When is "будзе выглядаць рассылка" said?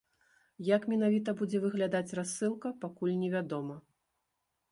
1.41-2.67